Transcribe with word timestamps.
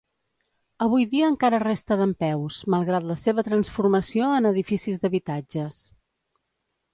Avui 0.85 1.03
dia 1.09 1.27
encara 1.33 1.59
resta 1.63 1.97
dempeus, 1.99 2.61
malgrat 2.75 3.05
la 3.11 3.17
seva 3.25 3.45
transformació 3.51 4.31
en 4.39 4.49
edificis 4.53 4.99
d'habitatges. 5.05 5.81